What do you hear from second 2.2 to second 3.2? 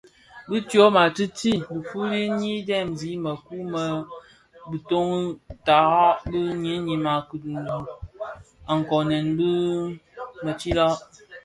nyi dhemzi